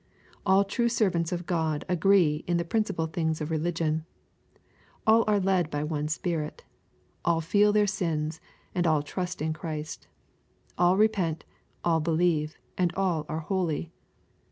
All 0.47 0.63
true 0.63 0.89
servants 0.89 1.31
of 1.31 1.45
God 1.45 1.85
agree 1.87 2.43
in 2.47 2.57
the 2.57 2.65
principal 2.65 3.05
things 3.05 3.39
of 3.39 3.51
religion. 3.51 4.03
All 5.05 5.23
are 5.27 5.39
led 5.39 5.69
by 5.69 5.83
one 5.83 6.07
Spirit. 6.07 6.65
All 7.23 7.39
feel 7.39 7.71
their 7.71 7.85
sins, 7.85 8.41
and 8.73 8.87
all 8.87 9.03
trust 9.03 9.43
in 9.43 9.53
Christ. 9.53 10.07
All 10.75 10.97
repent, 10.97 11.45
all 11.83 11.99
believe, 11.99 12.57
and 12.79 12.91
all 12.95 13.27
are 13.29 13.41
holy. 13.41 13.91